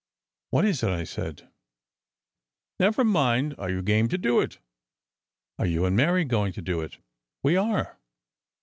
[0.49, 1.47] "'What is it?' I said.
[2.79, 4.57] "'Never mind; are you game to do it?'
[5.59, 6.97] "'Are you and Mary going to do it?'
[7.43, 7.99] "'We are.